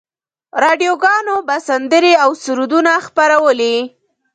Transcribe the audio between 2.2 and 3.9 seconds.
او سرودونه خپرولې.